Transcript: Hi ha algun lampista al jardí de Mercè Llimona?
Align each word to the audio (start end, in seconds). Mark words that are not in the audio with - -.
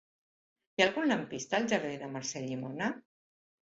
Hi 0.77 0.83
ha 0.83 0.85
algun 0.87 1.11
lampista 1.11 1.59
al 1.59 1.69
jardí 1.75 1.93
de 2.05 2.11
Mercè 2.17 2.43
Llimona? 2.47 2.89